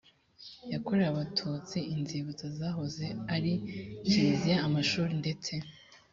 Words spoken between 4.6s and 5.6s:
amashuri ndetse